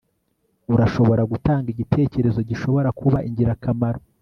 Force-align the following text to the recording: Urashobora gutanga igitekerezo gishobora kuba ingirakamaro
Urashobora 0.73 1.21
gutanga 1.31 1.67
igitekerezo 1.73 2.39
gishobora 2.49 2.89
kuba 2.99 3.17
ingirakamaro 3.27 3.99